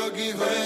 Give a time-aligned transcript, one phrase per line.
[0.00, 0.59] jogi ve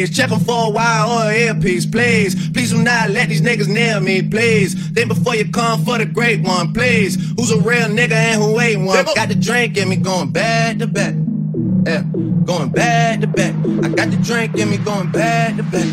[0.00, 0.16] ways.
[0.16, 2.50] Check them for a while oh, or earpiece, please.
[2.50, 4.74] Please do not let these niggas nail me, please.
[4.90, 7.16] Think before you come for the great one, please.
[7.36, 9.04] Who's a real nigga and who ain't one?
[9.14, 11.14] Got the drink in me going back to back.
[11.86, 12.02] Yeah,
[12.44, 13.54] going back to back.
[13.84, 15.88] I got the drink in me going back to back.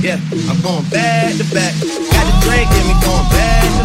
[0.00, 1.74] Yeah, I'm going back to back.
[1.80, 3.77] Got the drink in me going back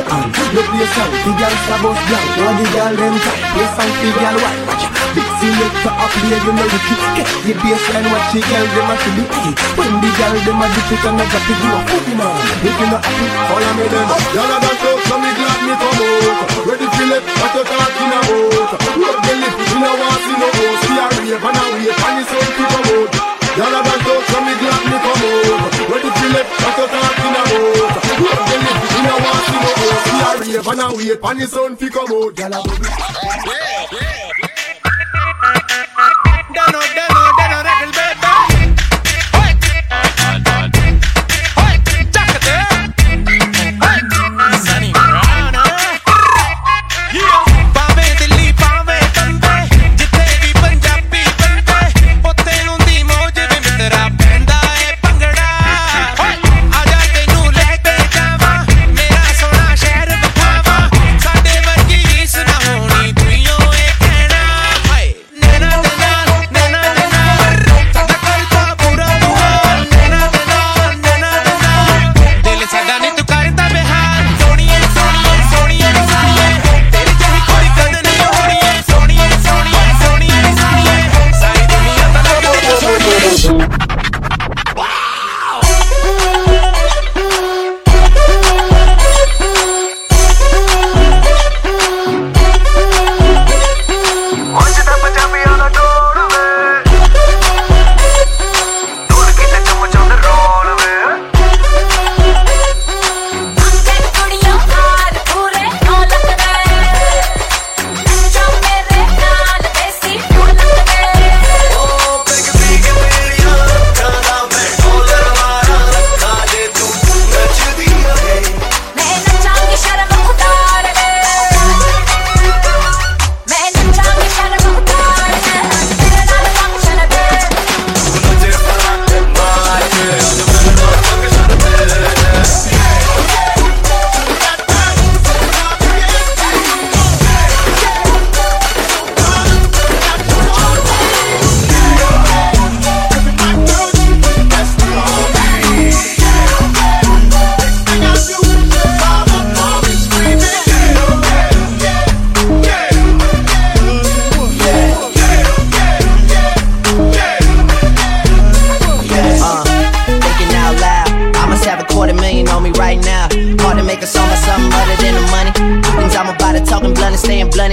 [0.00, 3.40] your hand The place on, the girl, are both young All the girl them tight,
[3.56, 4.54] yes and the girl why?
[4.64, 8.40] Big out, big selector up here, you know the key Get the baseline, What she
[8.40, 9.52] girl them a to be hey.
[9.76, 12.36] When the girl them a dip it and a drop it, you a footin' on
[12.64, 15.74] If you not happy, follow me then Y'all a that up, so me glad me
[15.76, 20.24] come out Ready to let what you talking about Road the lift, you know what's
[20.24, 23.74] in the house See a rave and a wave, and it's all people out Y'all
[23.74, 23.89] are
[30.52, 32.34] wave and a wait pan the sun fi come out.
[32.34, 34.39] Gyal a bubble.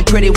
[0.07, 0.30] pretty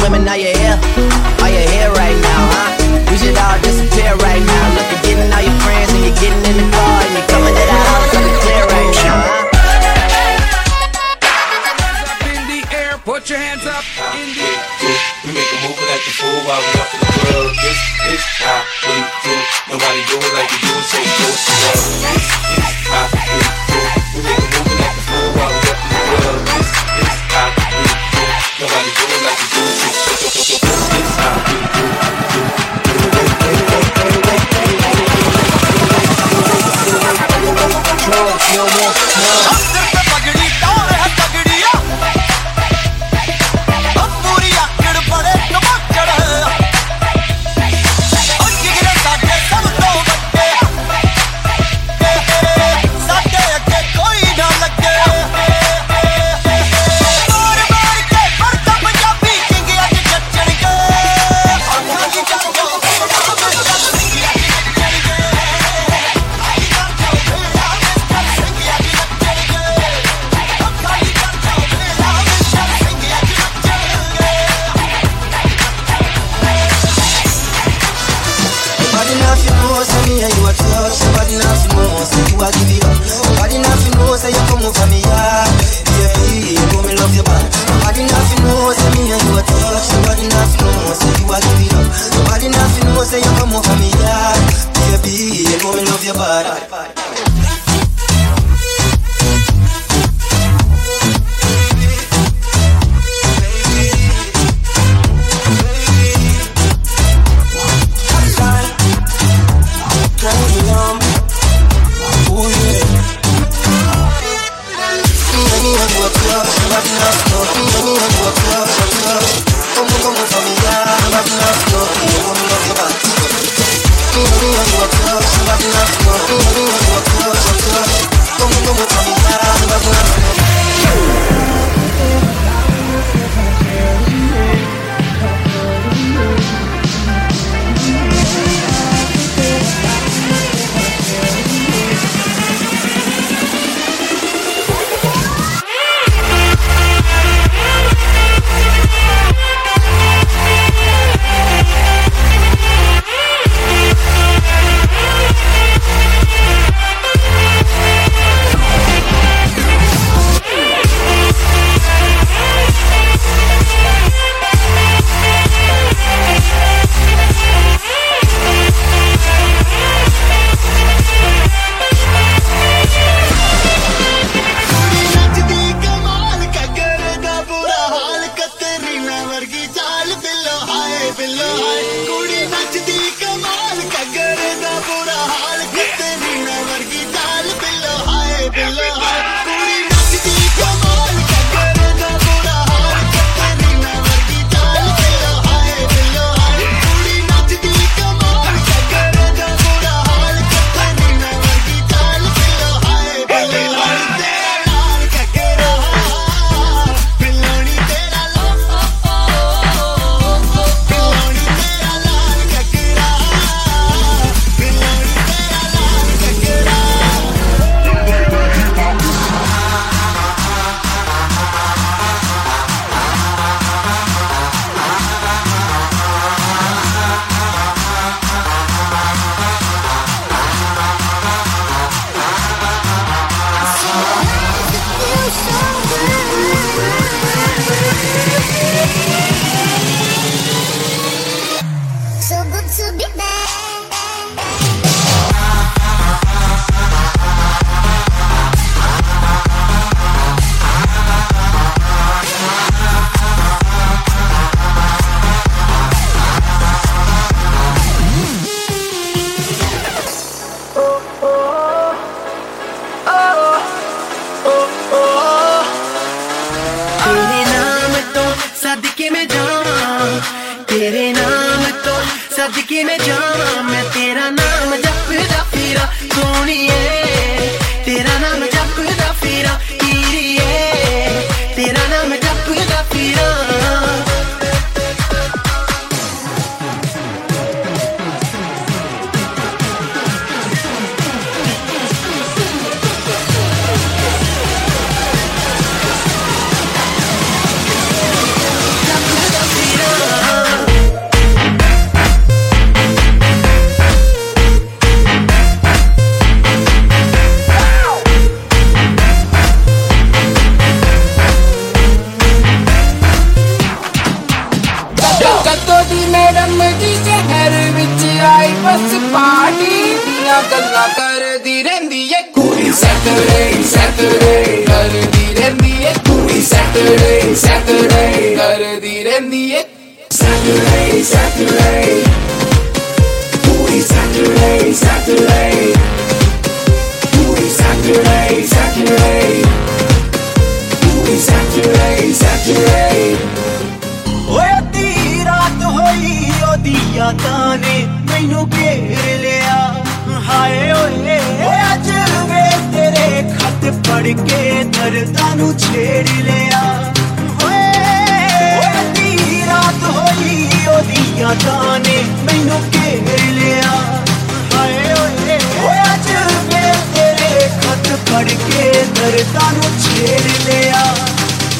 [368.11, 370.85] ਖੱਤ ਪੜ ਕੇ ਦਰਦਾਂ ਨੂੰ ਛੇੜ ਲਿਆ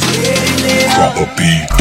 [0.01, 1.80] ਛੇੜ ਲਿਆ।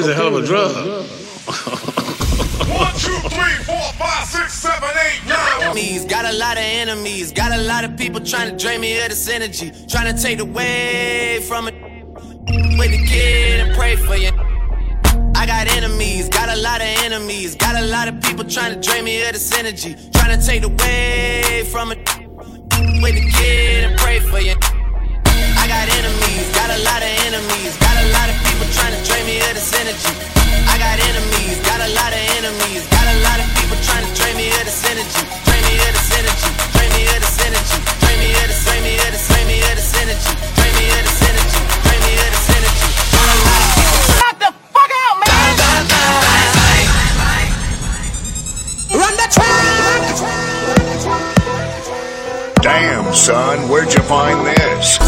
[0.00, 0.74] Cocaine's a hell of a drug.
[2.70, 5.62] One, two, three, four, five, six, seven, eight, nine.
[5.62, 8.98] enemies, got a lot of enemies, got a lot of people trying to drain me
[9.02, 11.74] of this energy, trying to take away from it.
[12.78, 14.30] Wait to get and pray for you.
[15.34, 18.80] I got enemies, got a lot of enemies, got a lot of people trying to
[18.80, 21.98] drain me of this energy, trying to take away from it.
[23.02, 24.54] Wait to get and pray for you.
[25.60, 28.19] I got enemies, got a lot of enemies, got a lot of people
[28.74, 30.14] trying to drain me of this energy.
[30.70, 34.12] I got enemies, got a lot of enemies, got a lot of people trying to
[34.14, 37.78] drain me of this energy, drain me of this energy, drain me of this energy,
[37.98, 40.86] drain me of this, drain me of this, drain me of this energy, drain me
[40.94, 42.86] of this energy, drain me of this energy.
[43.10, 45.58] Got a lot of people Knock the fuck out, man.
[48.94, 50.14] Run the track!
[52.62, 54.98] Damn, son, where'd you find this?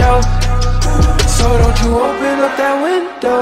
[0.00, 0.20] Show.
[1.36, 3.40] So don't you open up that window.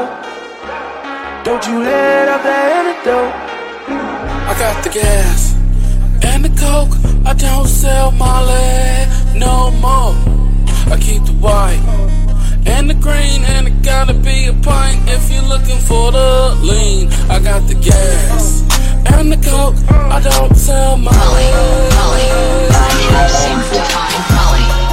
[1.47, 3.33] Don't you let up that antidote.
[4.51, 5.55] I got the gas
[6.29, 6.95] and the coke.
[7.31, 9.07] I don't sell Molly
[9.47, 10.15] no more.
[10.93, 11.83] I keep the white
[12.67, 17.09] and the green, and it gotta be a pint if you're looking for the lean.
[17.35, 18.63] I got the gas
[19.15, 19.79] and the coke.
[20.17, 21.95] I don't sell my lead.
[21.99, 22.49] Molly.
[23.71, 24.88] Sit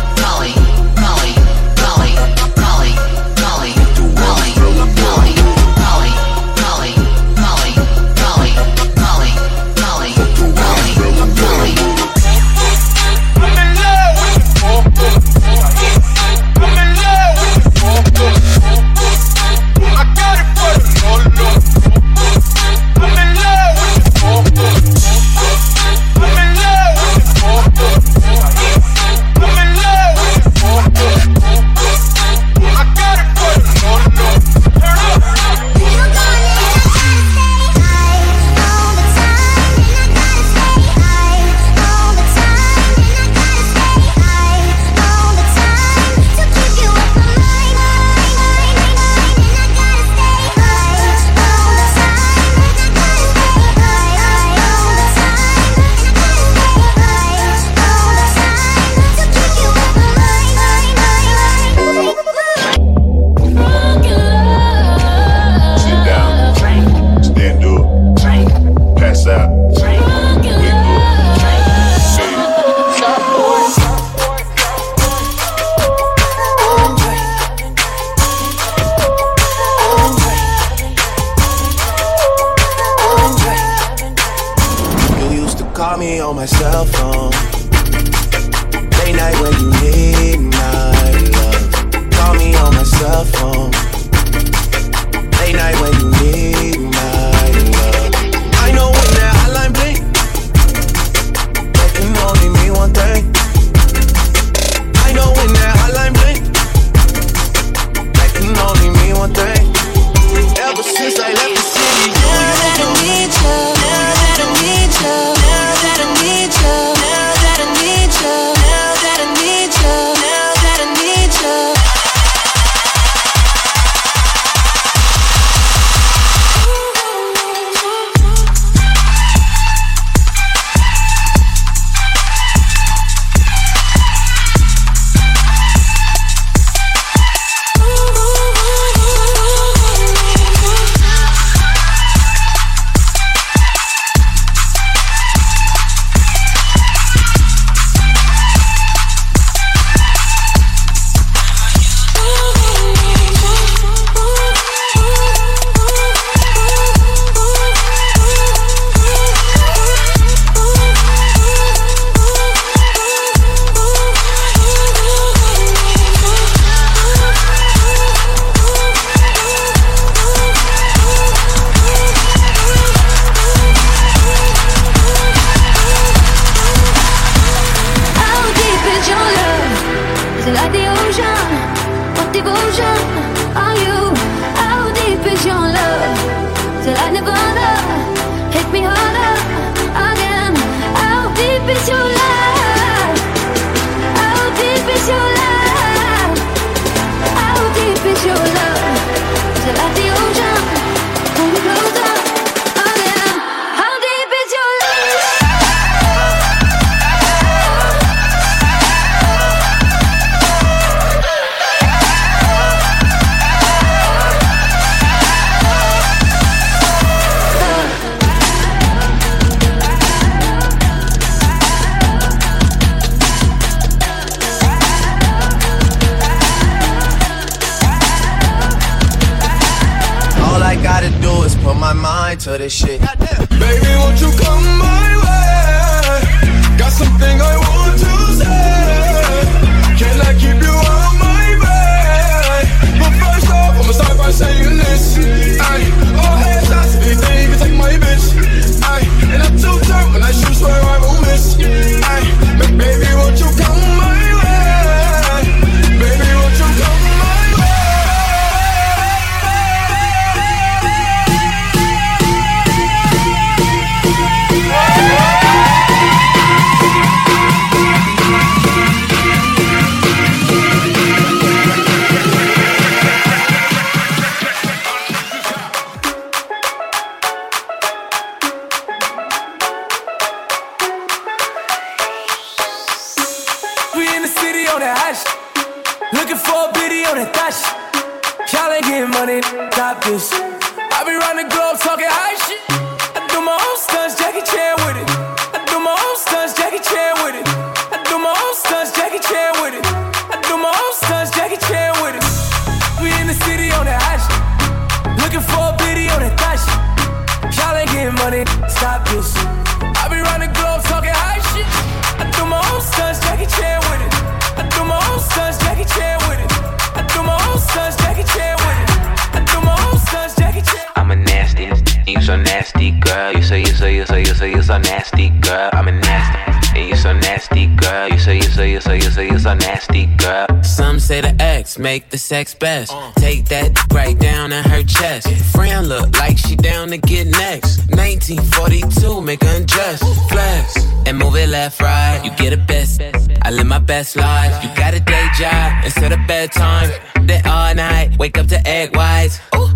[332.25, 332.91] sex best.
[333.17, 335.27] Take that right down in her chest.
[335.53, 337.77] Friend look like she down to get next.
[337.91, 340.01] 1942, make her undress.
[340.29, 342.19] Flex and move it left, right.
[342.25, 342.99] You get a best.
[343.43, 344.63] I live my best life.
[344.63, 346.89] You got a day job instead of bedtime.
[347.27, 349.39] Then all night, wake up to egg whites.
[349.55, 349.69] Ooh.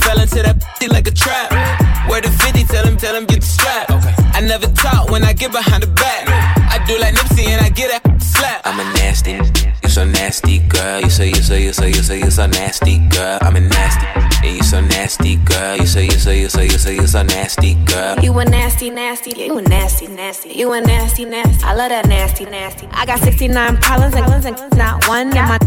[0.00, 0.56] Fell into that
[0.90, 1.50] like a trap.
[2.08, 3.90] Where the 50, tell him, tell him get the strap.
[4.34, 6.28] I never talk when I get behind the back.
[6.28, 8.62] I do like Nipsey and I get a slap.
[8.64, 9.36] I'm a nasty,
[9.94, 11.00] so nasty, girl.
[11.02, 13.38] You say you so you so you so you so nasty, girl.
[13.42, 14.06] I'm a nasty,
[14.44, 15.76] and you so nasty, girl.
[15.76, 18.18] You say you so you so you so you so nasty, girl.
[18.18, 21.62] You a nasty, nasty, you a nasty, nasty, you a nasty, nasty.
[21.62, 22.88] I love that nasty, nasty.
[22.90, 25.58] I got 69 problems and, and not one in my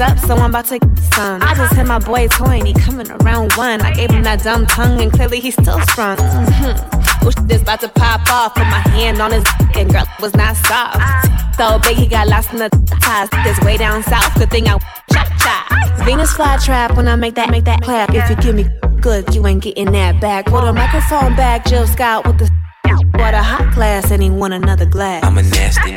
[0.00, 1.42] up, so I'm about to get some.
[1.42, 3.80] I just hit my boy toy and he coming around one.
[3.80, 6.18] I gave him that dumb tongue and clearly he's still sprung.
[6.18, 7.05] Mm-hmm.
[7.26, 8.54] Ooh, shit is about to pop off.
[8.54, 11.56] Put my hand on his dick and girl was not soft.
[11.56, 12.68] So big he got lost in the
[13.00, 13.28] ties.
[13.44, 14.78] This way down south, good thing I
[15.12, 16.04] chop chop.
[16.04, 18.14] Venus fly trap when I make that make that clap.
[18.14, 18.66] If you give me
[19.00, 20.46] good, you ain't getting that back.
[20.46, 22.50] Put a microphone back, Jill Scott with the
[23.16, 25.24] what a hot glass and he want another glass.
[25.24, 25.92] I'm a nasty,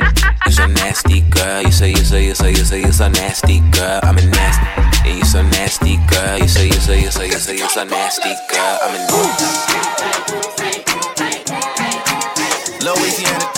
[0.46, 1.62] you so nasty, girl.
[1.62, 4.00] You say you say you say you say you're so nasty, girl.
[4.02, 6.38] I'm a nasty, and you so nasty, girl.
[6.38, 8.78] You say you say you say you say you so nasty, girl.
[8.82, 10.59] I'm a nasty.
[12.82, 13.49] Louisiana.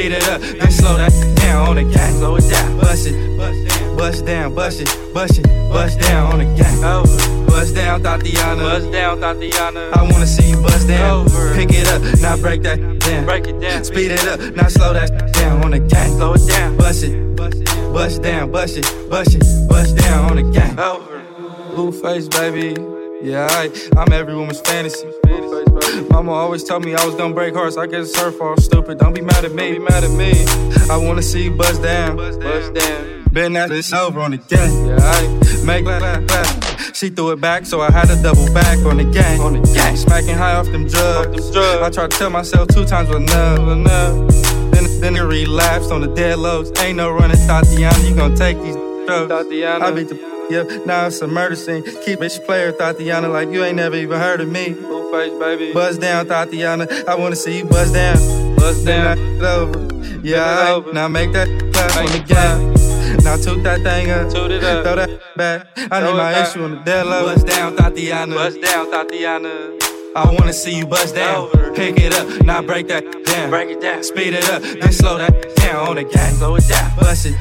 [0.00, 2.16] Speed it up, then slow that down on the gas.
[2.16, 2.78] Slow it down.
[2.78, 3.36] Bust it,
[3.98, 4.54] bust down.
[4.54, 6.82] Bust it, bust it, bust down on the gang.
[6.82, 7.46] Over.
[7.46, 8.60] Bust down, Thotiana.
[8.60, 9.92] Bust down, Thotiana.
[9.92, 11.26] I wanna see you bust down.
[11.26, 11.54] Over.
[11.54, 13.26] Pick it up, now break that down.
[13.26, 13.84] Break it down.
[13.84, 16.16] Speed it up, now slow that down on the gang.
[16.16, 16.78] Slow it down.
[16.78, 20.80] Bust it, bust down, bust it, bust it, bust down on the gang.
[20.80, 21.20] Over.
[21.74, 22.72] Blueface, baby.
[23.20, 25.06] Yeah, I, I'm every woman's fantasy.
[26.10, 27.76] Mama always told me I was gonna break hearts.
[27.76, 28.98] I guess her fault, stupid.
[28.98, 30.32] Don't be mad at me, be mad at me.
[30.90, 33.24] I wanna see you bust down, bust down.
[33.32, 34.86] Been at this over on the gang.
[34.86, 36.94] Yeah, I make clap, clap.
[36.94, 39.40] She threw it back, so I had to double back on the gang.
[39.40, 41.28] On the gang, smacking high off them drugs.
[41.28, 41.82] Off them drugs.
[41.82, 44.72] I tried to tell myself two times was enough, enough.
[44.72, 46.72] Then, then it relapsed on the dead lows.
[46.80, 48.08] Ain't no running, Thotiana.
[48.08, 49.32] You gon' take these drugs.
[49.32, 49.82] Thotiana.
[49.82, 51.82] I beat the yeah, now it's a murder scene.
[51.82, 54.74] Keep bitch player, Thotiana, like you ain't never even heard of me.
[54.74, 55.72] Blueface, baby.
[55.72, 57.06] Buzz down, Thotiana.
[57.06, 58.56] I wanna see you buzz down.
[58.56, 59.18] Buzz down.
[59.18, 59.88] It over.
[60.22, 60.92] Yeah, over.
[60.92, 63.24] now make that clap on the game.
[63.24, 64.32] Now toot that thing up.
[64.32, 64.84] Toot it up.
[64.84, 65.66] Throw that back.
[65.76, 67.34] I need my issue on the dead level.
[67.34, 68.34] Buzz down, Thotiana.
[68.34, 69.89] Buzz down, Thotiana.
[70.16, 71.48] I wanna see you bust down.
[71.74, 73.50] Pick it up, now break that down.
[73.50, 74.02] Break it down.
[74.02, 76.34] Speed it up, then slow that down on the gang.
[76.34, 76.90] Slow it down.
[76.98, 77.36] Bust it,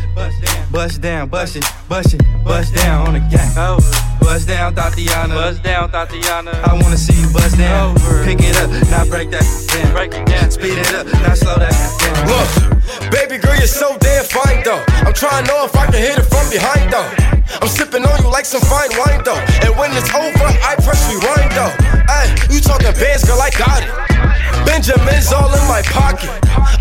[0.71, 3.57] bust down, bust it, bust it, bust down on the gang.
[3.57, 3.81] Over.
[4.19, 5.33] Bust down, Thotiana.
[5.33, 6.53] Bust down, Thotiana.
[6.61, 7.95] I wanna see you bust down.
[8.23, 9.91] Pick it up, now break that down.
[9.91, 10.51] Break it down.
[10.51, 12.27] Speed it up, now slow that down.
[12.29, 14.83] Look, baby girl, you're so damn fine though.
[15.07, 17.29] I'm trying to know if I can hit it from behind though.
[17.61, 19.41] I'm sipping on you like some fine wine though.
[19.79, 21.71] When it's over, I press rewind though.
[22.11, 23.87] Hey, you talking bands, girl, I got it.
[24.67, 26.27] Benjamin's all in my pocket.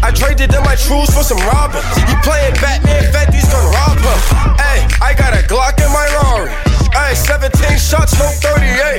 [0.03, 1.87] I traded in my trues for some robbers.
[2.11, 4.19] You playing Batman, Fetty's gonna rob him.
[4.59, 6.51] Hey, I got a Glock in my Rari.
[6.91, 8.99] Hey, 17 shots, no 38.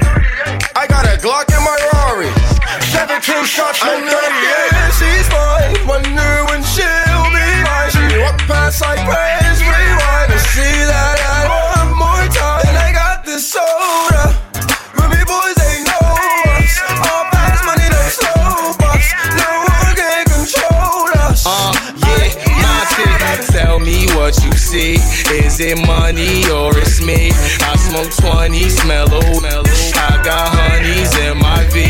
[0.79, 2.31] I got a Glock in my Rari.
[2.95, 4.95] 17 shots, no 38.
[4.95, 5.75] She's mine.
[5.83, 7.91] Wonder when she'll be mine.
[7.91, 9.03] She walk past like
[24.29, 24.93] what you see.
[25.43, 27.31] Is it money or it's me?
[27.65, 29.43] I smoke 20, smell old.
[29.43, 31.81] I got honeys in my V.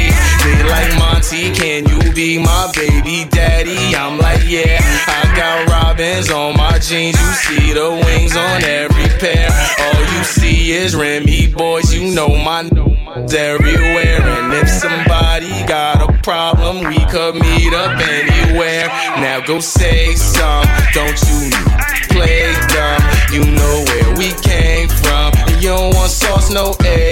[0.43, 3.93] They like Monty, can you be my baby daddy?
[3.93, 4.79] I'm like, yeah.
[5.07, 7.19] I got robins on my jeans.
[7.19, 9.49] You see the wings on every pair.
[9.83, 11.93] All you see is Remy boys.
[11.93, 14.21] You know my n***s everywhere.
[14.21, 18.87] And if somebody got a problem, we could meet up anywhere.
[19.19, 20.65] Now go say some.
[20.93, 23.01] Don't you play dumb?
[23.31, 25.31] You know where we came from.
[25.47, 27.08] And you don't want sauce, no A1.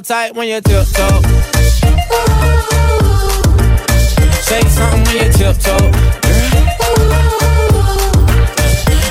[0.00, 1.20] Hold tight when you tiptoe.
[4.40, 5.90] Say something when you tiptoe.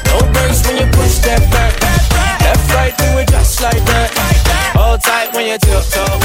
[0.10, 1.74] No breaks when you push that back.
[2.42, 4.10] Left, right, do it just like that.
[4.74, 6.20] Hold tight when you tiptoe.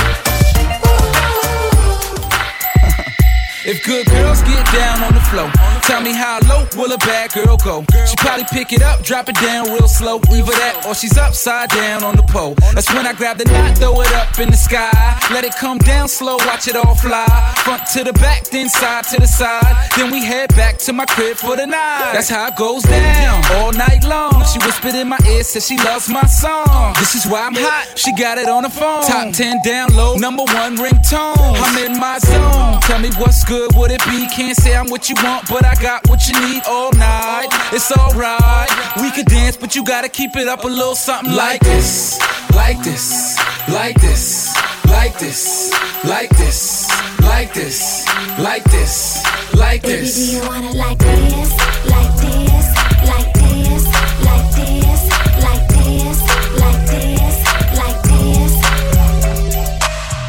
[3.71, 5.51] If good girls get down on the floor,
[5.87, 7.85] Tell me how low will a bad girl go?
[8.09, 10.17] She probably pick it up, drop it down real slow.
[10.33, 12.55] Either that or she's upside down on the pole.
[12.73, 14.91] That's when I grab the knot, throw it up in the sky.
[15.31, 17.27] Let it come down slow, watch it all fly.
[17.65, 19.91] Front to the back, then side to the side.
[19.97, 22.13] Then we head back to my crib for the night.
[22.15, 24.43] That's how it goes down all night long.
[24.47, 26.95] She whispered in my ear, said she loves my song.
[26.99, 27.99] This is why I'm hot.
[27.99, 29.03] She got it on the phone.
[29.03, 31.61] Top 10 download, number one ringtone.
[31.61, 32.81] I'm in my zone.
[32.81, 34.27] Tell me what's good, would it be?
[34.29, 37.49] Can't say I'm what you want, but I got what you need all night.
[37.73, 38.71] It's alright.
[39.01, 42.19] We could dance, but you gotta keep it up a little something like this,
[42.55, 44.55] like this, like this,
[44.87, 45.73] like this,
[46.05, 46.91] like this,
[47.23, 48.07] like this,
[48.39, 50.17] like this, like this.
[50.17, 51.51] Baby, do you want it like this?
[51.91, 52.67] Like this?
[53.05, 53.85] Like this?
[54.25, 55.09] Like this?
[55.45, 56.21] Like this?
[56.61, 57.39] Like this?
[57.79, 58.53] Like this?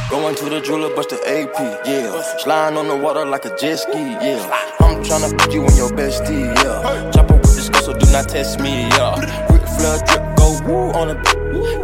[0.09, 2.21] Going to the jeweler, bust the AP, yeah.
[2.39, 4.74] Sliding on the water like a jet ski, yeah.
[5.05, 7.11] Tryna put you in your bestie, yeah.
[7.11, 9.13] Chopper with this girl, so do not test me, yeah.
[9.53, 11.15] Rick flood drip, go woo on a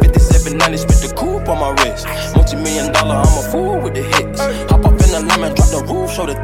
[0.02, 2.04] 5790, spit the coupe on my wrist.
[2.34, 4.40] Multi million dollar, I'm a fool with the hits.
[4.70, 6.34] Hop up in the lemon, drop the roof, show the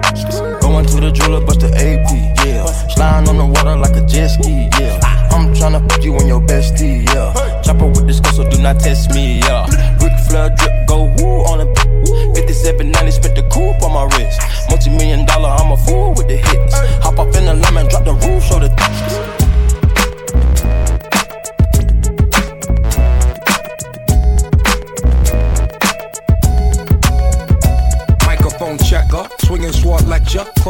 [0.60, 2.64] Going to the jeweler, bust the AP, yeah.
[2.94, 5.00] Sliding on the water like a jet ski, yeah.
[5.34, 7.34] I'm tryna put you in your bestie, yeah.
[7.62, 9.66] Chopper with this girl, so do not test me, yeah.
[9.98, 11.66] Rick flood drip, go woo on a
[12.34, 14.40] 5790, spit the coupe on my wrist.
[14.68, 16.74] Multi million dollar, I'm a fool with the hits.
[17.04, 19.37] Hop up in the lemon, drop the roof, show the Microphone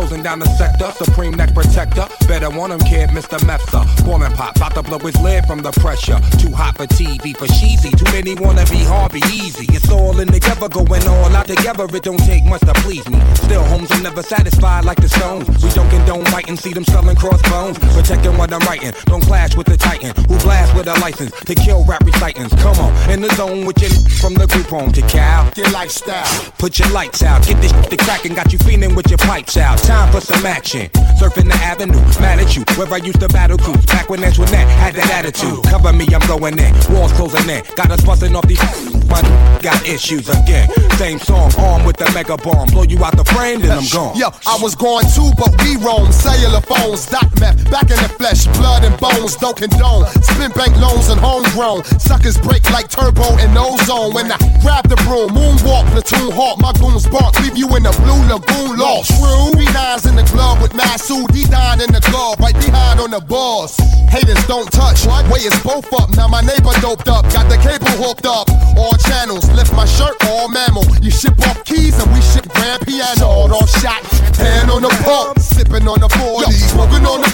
[0.09, 2.09] closing down the sector, supreme neck protector.
[2.27, 3.39] Better want him, kid, Mr.
[3.45, 3.85] Mepsa.
[4.05, 6.19] Ballin' pop, about to blow his lid from the pressure.
[6.39, 7.91] Too hot for TV, for cheesy.
[7.91, 9.67] Too many wanna be Harvey Easy.
[9.69, 11.85] It's all in the together, going all out together.
[11.93, 13.21] It don't take much to please me.
[13.35, 15.49] Still, homes are never satisfied like the Stones.
[15.63, 17.79] We joking don't condone biting, see them selling crossbones.
[17.79, 21.55] Protecting what I'm writing, don't clash with the Titan who blast with a license to
[21.55, 22.55] kill rap recitants.
[22.63, 25.51] Come on, in the zone with your from the group home to Cal.
[25.57, 26.25] Your lifestyle.
[26.59, 29.57] Put your lights out, get this shit to crackin', got you feeling with your pipes
[29.57, 29.79] out.
[29.79, 30.89] Time for some action.
[31.19, 33.85] Surfing the avenue, mad at you, where I used to battle cruise.
[33.87, 35.65] Back when Antoinette had that attitude.
[35.65, 36.75] Cover me, I'm going in.
[36.91, 37.63] Walls closing in.
[37.75, 38.98] Got us busting off these.
[39.09, 39.23] My
[39.63, 40.69] got issues again.
[40.99, 42.69] Same song, armed with the mega bomb.
[42.69, 44.17] Blow you out the frame, then I'm gone.
[44.17, 46.13] Yo, I was going too, but we roam.
[46.13, 50.07] Cellular phones, doc meth, back in the flesh, blood and bones, don't condone.
[50.23, 51.85] Spin bank loans and homegrown.
[51.99, 54.13] Suckers break like turbo and ozone.
[54.15, 57.95] When I grab the broom, moonwalk, platoon hawk, my goons bark, leave you in the
[58.03, 59.15] blue lagoon lost.
[59.17, 63.01] True, we nines in the glove with Masu, D nine in the glove, right behind
[63.01, 63.79] on the balls.
[64.11, 66.11] Haters don't touch, way is both up.
[66.17, 68.51] Now my neighbor doped up, got the cable hooked up.
[68.77, 70.85] All channels, lift my shirt, all mammal.
[71.01, 73.15] You ship off keys and we ship grand piano.
[73.17, 74.03] Sawed off shot,
[74.37, 77.31] hand on the pump, sipping on the 40, smoking on the.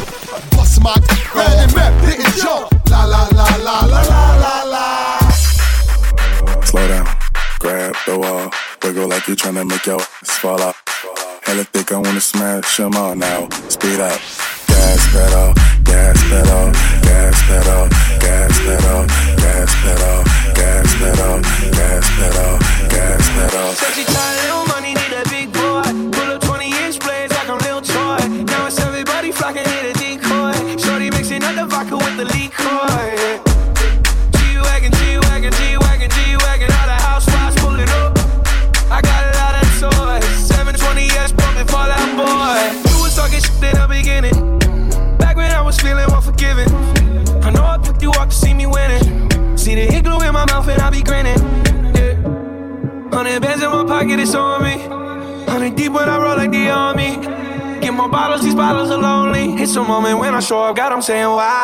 [0.56, 0.94] Bust my
[1.34, 2.70] red and map, hit and jump.
[2.90, 4.02] La la la la la
[4.44, 5.30] la la.
[6.64, 7.06] Slow down,
[7.58, 8.50] grab the wall,
[8.82, 10.76] wiggle like you tryna make your ass fall out.
[11.42, 13.48] Hella thick, I wanna smash 'em all now.
[13.68, 14.18] Speed up,
[14.66, 15.52] gas pedal,
[15.84, 17.88] gas pedal, gas pedal,
[61.04, 61.63] saying why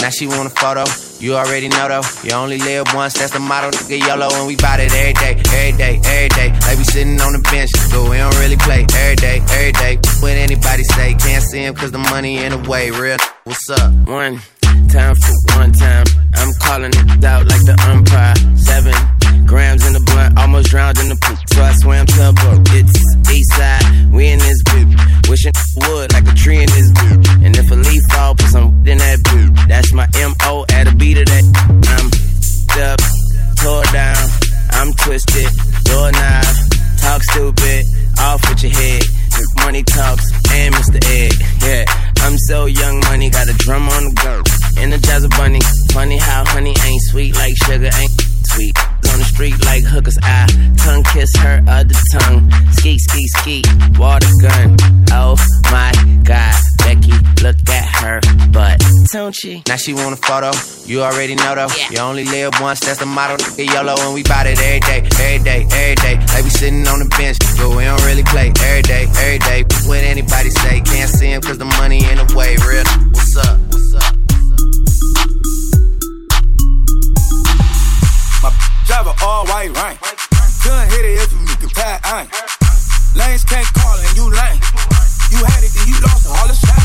[0.00, 0.84] Now she want a photo.
[1.18, 2.06] You already know though.
[2.22, 3.70] You only live once, that's the motto.
[3.70, 6.50] Nigga YOLO, and we bout it every day, every day, every day.
[6.66, 9.98] Like we sitting on the bench, but we don't really play every day, every day.
[10.20, 12.90] What anybody say, can't see him cause the money in the way.
[12.90, 13.92] Real, what's up?
[14.06, 14.40] One
[14.88, 16.04] time for one time.
[16.34, 18.34] I'm calling it out like the umpire.
[18.56, 18.94] Seven
[19.46, 21.38] grams in the blunt, almost drowned in the poop.
[21.52, 22.66] So I swam tugboat.
[22.72, 22.96] It's
[23.30, 24.88] east side, we in this boot.
[25.28, 25.52] Wishing
[25.88, 27.20] wood like a tree in this boot.
[27.44, 29.52] And if a leaf fall, put some in that boot.
[29.68, 31.44] That's my MO at a beat of that.
[31.92, 32.08] I'm
[32.78, 33.00] up,
[33.60, 34.24] tore down.
[34.70, 35.50] I'm twisted,
[35.84, 36.44] doorknob,
[37.00, 37.84] talk stupid,
[38.20, 39.02] off with your head.
[39.64, 40.98] Money talks and Mr.
[41.10, 41.32] Egg,
[41.62, 41.84] Yeah,
[42.22, 44.67] I'm so young, money got a drum on the go.
[47.68, 48.10] Sugar ain't
[48.48, 48.72] sweet.
[49.12, 50.46] On the street like hookers, I
[50.76, 52.50] tongue kiss her other tongue.
[52.72, 53.62] Ski, ski, ski,
[53.98, 54.76] water gun.
[55.12, 55.36] Oh
[55.70, 55.92] my
[56.24, 57.12] god, Becky,
[57.42, 58.20] look at her
[58.52, 58.82] butt.
[59.12, 59.62] Don't she?
[59.68, 60.52] Now she want a photo.
[60.86, 61.68] You already know though.
[61.76, 61.90] Yeah.
[61.90, 63.36] You only live once, that's the motto.
[63.36, 66.16] Nigga YOLO, and we bout it every day, every day, every day.
[66.32, 69.64] Like we sitting on the bench, but we don't really play every day, every day.
[69.84, 72.56] What anybody say, can't see him cause the money in the way.
[72.64, 73.67] Real, what's up?
[78.98, 79.94] My driver all white rain.
[80.58, 82.34] Couldn't hit it if you could pat ain't.
[83.14, 84.58] Lanes can't call and you lame.
[85.30, 86.82] You had it and you lost it, all the shot.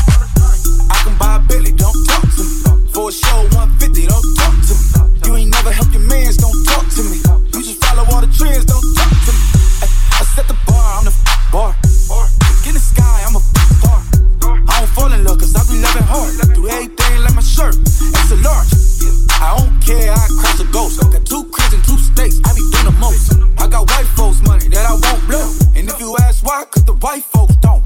[0.94, 2.86] I can buy a Billy, don't talk to me.
[2.94, 4.86] For a show 150, don't talk to me.
[5.26, 7.18] You ain't never helped your mans, don't talk to me.
[7.50, 9.42] You just follow all the trends, don't talk to me.
[9.82, 11.74] Ay, I set the bar, I'm the f- bar.
[12.14, 13.50] Look in the sky, I'm a f-
[13.82, 13.98] star.
[14.70, 16.30] I don't fall in love cause I be loving hard.
[16.54, 18.70] Do everything like my shirt, it's a large.
[19.42, 21.00] I don't care, I cross a ghost.
[21.00, 21.98] Got two cribs and two
[23.04, 23.32] most.
[23.58, 25.46] I got white folks money that I won't blow.
[25.76, 27.84] And if you ask why, cause the white folks don't.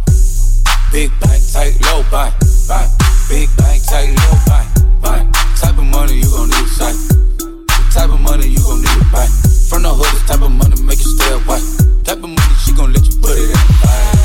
[0.92, 2.34] Big bank, tight, low bank,
[2.68, 2.88] bank.
[3.28, 4.68] Big bank, tight, low bank,
[5.02, 5.24] bank.
[5.58, 6.98] Type of money you gon' need a sight.
[7.38, 9.30] The type of money you gon' need a bank.
[9.68, 11.60] From the hood, this type of money make you stay away.
[12.04, 14.16] Type of money she gon' let you put it in the bank.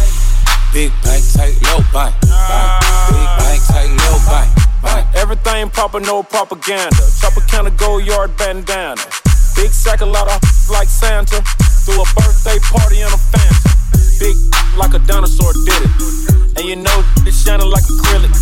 [0.71, 2.69] Big bank, tight, low bank, bank.
[3.11, 4.49] Big bank, tight, low bank,
[4.81, 5.03] bank.
[5.15, 7.03] Everything proper, no propaganda.
[7.19, 9.22] Tropicana go yard bandana.
[9.63, 11.39] Big sack, a lot of like Santa.
[11.87, 13.71] Threw a birthday party in a Fanta.
[14.19, 14.35] Big
[14.75, 16.59] like a dinosaur did it.
[16.59, 18.35] And you know it shining like acrylic.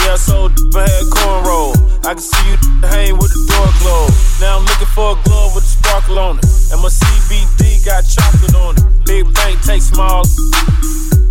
[0.00, 1.76] Yeah, so I had cornrow.
[2.08, 2.56] I can see you
[2.88, 4.40] hang with the door closed.
[4.40, 6.48] Now I'm looking for a glove with a sparkle on it.
[6.72, 9.04] And my CBD got chocolate on it.
[9.04, 10.24] Big bank, take small.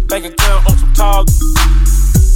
[0.05, 1.25] Bank account on some tall.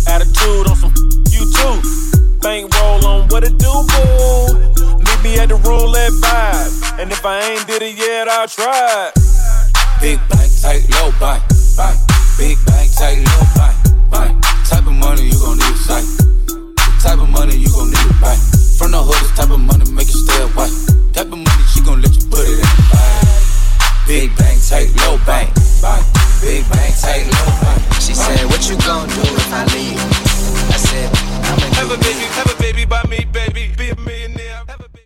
[0.10, 0.94] Attitude on some
[1.30, 2.23] you too.
[2.44, 4.60] Bank roll on what it do, boo.
[5.00, 7.00] Meet me at the roulette vibe.
[7.00, 9.16] And if I ain't did it yet, I'll try.
[10.04, 11.40] Big bank, tight, low bank,
[11.80, 11.96] bank.
[12.36, 13.80] Big bank, tight, low bank,
[14.12, 14.36] bank.
[14.68, 16.04] Type of money you gon' need a sight.
[16.44, 18.44] The type of money you gon' need a bank.
[18.76, 20.68] From the hood, this type of money make you stay away.
[21.16, 23.24] Type of money she gon' let you put it in the bank.
[24.04, 25.48] Big bank, tight, low bank,
[25.80, 26.04] bank.
[26.44, 27.80] Big bank, tight, low bank.
[28.04, 29.96] She said, What you gon' do if I leave?
[29.96, 31.08] I said,
[31.48, 32.33] I'ma Have